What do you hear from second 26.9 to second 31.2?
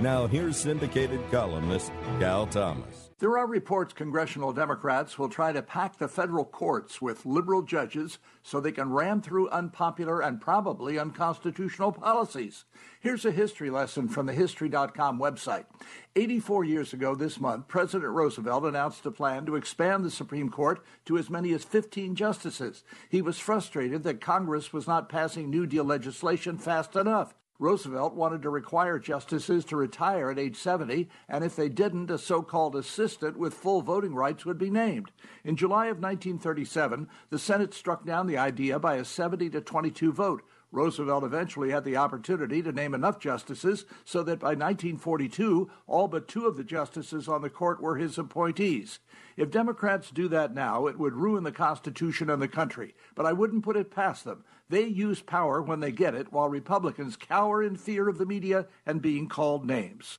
enough. Roosevelt wanted to require justices to retire at age 70,